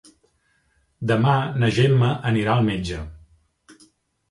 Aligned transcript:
Demà 1.11 1.35
na 1.65 1.69
Gemma 1.77 2.11
anirà 2.33 2.57
al 2.57 2.67
metge. 2.73 3.05